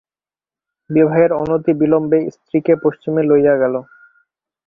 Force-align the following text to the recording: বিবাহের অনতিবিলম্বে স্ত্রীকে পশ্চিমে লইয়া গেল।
বিবাহের 0.89 1.31
অনতিবিলম্বে 1.41 2.19
স্ত্রীকে 2.35 2.73
পশ্চিমে 2.83 3.21
লইয়া 3.29 3.55
গেল। 3.61 3.75